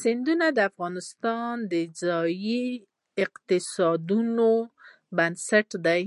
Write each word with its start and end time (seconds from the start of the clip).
سیندونه 0.00 0.46
د 0.52 0.58
افغانستان 0.70 1.52
د 1.72 1.74
ځایي 2.02 2.62
اقتصادونو 3.24 4.50
بنسټ 5.16 5.68
دی. 5.86 6.02